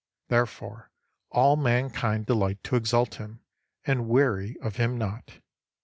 [0.29, 0.89] Therefore
[1.29, 3.41] all man kind delight to exalt him,
[3.85, 5.39] and weary of him not.